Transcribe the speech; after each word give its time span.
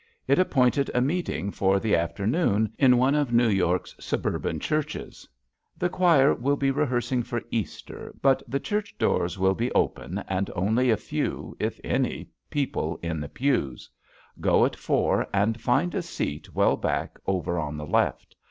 It 0.27 0.39
appointed 0.39 0.89
a 0.95 0.99
meeting 0.99 1.51
for 1.51 1.79
the 1.79 1.95
after 1.95 2.25
noon 2.25 2.73
in 2.79 2.97
one 2.97 3.13
of 3.13 3.31
New 3.31 3.49
York's 3.49 3.93
suburban 3.99 4.59
churches. 4.59 5.29
"The 5.77 5.89
choir 5.89 6.33
will 6.33 6.55
be 6.55 6.71
rehearsing 6.71 7.21
for 7.21 7.39
Easter, 7.51 8.11
but 8.19 8.41
the 8.47 8.59
church 8.59 8.97
doors 8.97 9.37
will 9.37 9.53
be 9.53 9.71
open 9.73 10.17
and 10.27 10.49
only 10.55 10.89
a 10.89 10.97
few, 10.97 11.55
if 11.59 11.79
any, 11.83 12.31
people 12.49 12.97
in 13.03 13.19
the 13.19 13.29
pews. 13.29 13.91
Go 14.39 14.65
at 14.65 14.75
four 14.75 15.27
and 15.31 15.61
find 15.61 15.93
a 15.93 16.01
seat 16.01 16.55
well 16.55 16.77
back, 16.77 17.19
over 17.27 17.59
on 17.59 17.77
the 17.77 17.85
left. 17.85 18.35